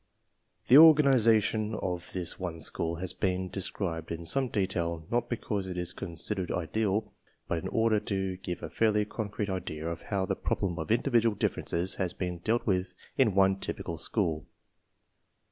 [0.63, 5.29] J^ The organization of this one school has been de scribed in some detail not
[5.29, 7.13] because it is considered ideal,
[7.47, 11.35] but in order to give a fairly concrete idea of how the problem of individual
[11.35, 14.47] differences has been dealt with in one typical school.